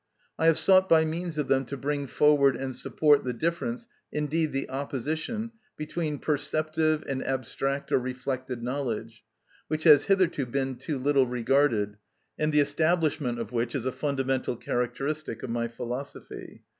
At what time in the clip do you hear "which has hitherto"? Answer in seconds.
9.67-10.47